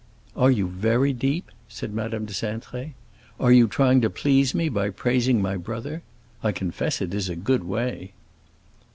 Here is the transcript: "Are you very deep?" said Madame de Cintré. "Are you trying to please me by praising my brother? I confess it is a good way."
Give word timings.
"Are 0.35 0.49
you 0.49 0.65
very 0.67 1.13
deep?" 1.13 1.51
said 1.69 1.93
Madame 1.93 2.25
de 2.25 2.33
Cintré. 2.33 2.93
"Are 3.39 3.51
you 3.51 3.67
trying 3.67 4.01
to 4.01 4.09
please 4.09 4.55
me 4.55 4.67
by 4.67 4.89
praising 4.89 5.43
my 5.43 5.57
brother? 5.57 6.01
I 6.41 6.51
confess 6.53 7.01
it 7.01 7.13
is 7.13 7.29
a 7.29 7.35
good 7.35 7.65
way." 7.65 8.13